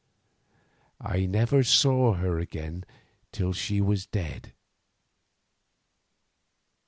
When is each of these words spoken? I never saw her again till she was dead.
I 0.99 1.27
never 1.27 1.63
saw 1.63 2.15
her 2.15 2.39
again 2.39 2.85
till 3.31 3.53
she 3.53 3.79
was 3.81 4.07
dead. 4.07 4.51